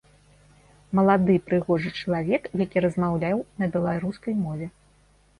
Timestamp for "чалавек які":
1.99-2.77